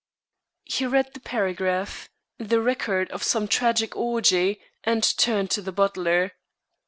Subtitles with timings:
[0.63, 2.09] He read the paragraph,
[2.39, 6.31] the record of some tragic orgy, and turned to the butler.